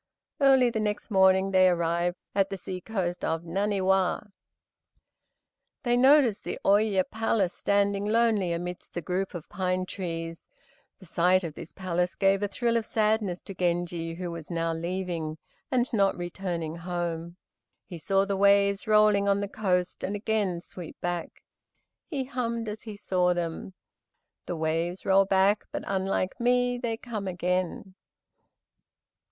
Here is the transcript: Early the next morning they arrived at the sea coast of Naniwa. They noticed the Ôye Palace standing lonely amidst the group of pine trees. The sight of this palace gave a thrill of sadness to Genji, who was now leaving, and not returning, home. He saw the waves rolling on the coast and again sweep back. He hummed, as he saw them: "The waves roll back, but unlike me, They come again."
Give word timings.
Early 0.39 0.71
the 0.71 0.79
next 0.79 1.11
morning 1.11 1.51
they 1.51 1.69
arrived 1.69 2.17
at 2.33 2.49
the 2.49 2.57
sea 2.57 2.81
coast 2.81 3.23
of 3.23 3.43
Naniwa. 3.43 4.31
They 5.83 5.95
noticed 5.95 6.43
the 6.43 6.57
Ôye 6.65 7.03
Palace 7.11 7.53
standing 7.53 8.05
lonely 8.05 8.51
amidst 8.51 8.95
the 8.95 9.03
group 9.03 9.35
of 9.35 9.47
pine 9.47 9.85
trees. 9.85 10.47
The 10.97 11.05
sight 11.05 11.43
of 11.43 11.53
this 11.53 11.71
palace 11.71 12.15
gave 12.15 12.41
a 12.41 12.47
thrill 12.47 12.77
of 12.77 12.85
sadness 12.87 13.43
to 13.43 13.53
Genji, 13.53 14.15
who 14.15 14.31
was 14.31 14.49
now 14.49 14.73
leaving, 14.73 15.37
and 15.69 15.87
not 15.93 16.17
returning, 16.17 16.77
home. 16.77 17.37
He 17.85 17.99
saw 17.99 18.25
the 18.25 18.35
waves 18.35 18.87
rolling 18.87 19.29
on 19.29 19.39
the 19.39 19.47
coast 19.47 20.03
and 20.03 20.15
again 20.15 20.61
sweep 20.61 20.99
back. 20.99 21.43
He 22.07 22.23
hummed, 22.23 22.67
as 22.67 22.81
he 22.81 22.95
saw 22.95 23.35
them: 23.35 23.75
"The 24.47 24.55
waves 24.55 25.05
roll 25.05 25.25
back, 25.25 25.65
but 25.71 25.83
unlike 25.85 26.39
me, 26.39 26.79
They 26.79 26.97
come 26.97 27.27
again." 27.27 27.93